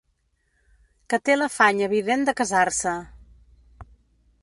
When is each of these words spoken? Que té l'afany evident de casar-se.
Que 1.13 1.19
té 1.29 1.35
l'afany 1.37 1.85
evident 1.89 2.25
de 2.31 2.35
casar-se. 2.43 2.95